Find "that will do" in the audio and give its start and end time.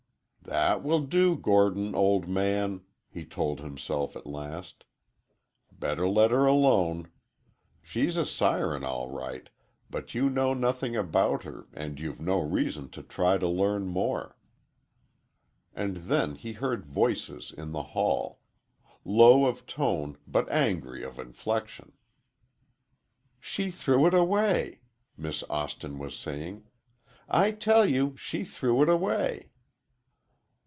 0.43-1.37